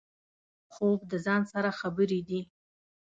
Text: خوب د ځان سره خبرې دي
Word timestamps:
خوب 0.73 0.99
د 1.11 1.13
ځان 1.25 1.41
سره 1.51 1.69
خبرې 1.79 2.19
دي 2.27 2.41